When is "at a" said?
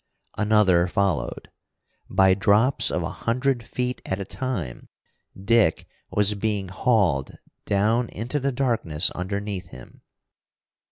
4.03-4.25